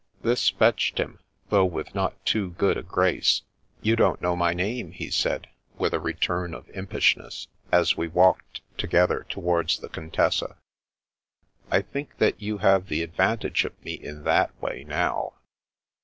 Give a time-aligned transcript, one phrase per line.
[0.23, 1.19] This fetched him,
[1.49, 3.43] though with not too good a grace."
[3.83, 5.45] You don't know my name," he said,
[5.77, 10.57] with a return of impishness, as we walked together to wards the Contessa."
[11.71, 15.33] I think that you have the advantage of me in that way, now."